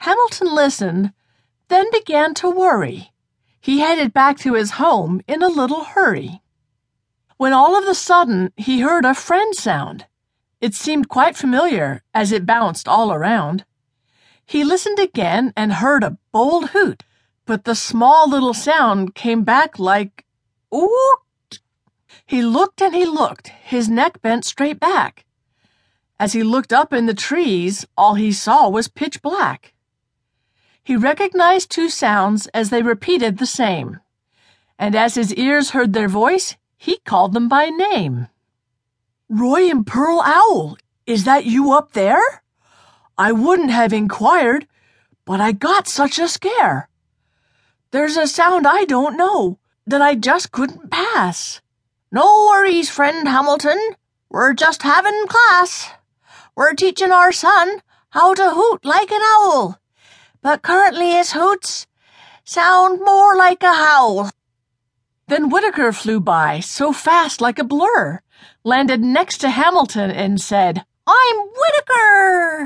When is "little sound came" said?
18.28-19.44